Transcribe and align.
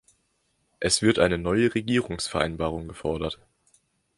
Es 0.79 1.03
wird 1.03 1.19
eine 1.19 1.37
neue 1.37 1.75
Regierungsvereinbarung 1.75 2.87
gefordert. 2.87 3.37